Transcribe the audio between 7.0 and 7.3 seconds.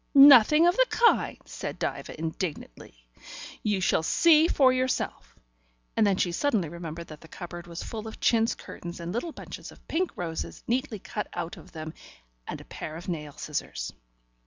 that the